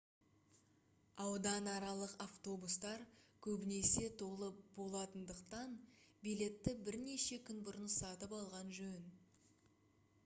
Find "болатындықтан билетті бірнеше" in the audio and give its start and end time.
4.79-7.41